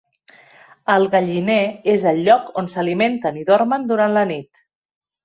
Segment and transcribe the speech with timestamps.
[0.93, 1.57] El galliner
[1.95, 4.65] és el lloc on s'alimenten i dormen durant la nit.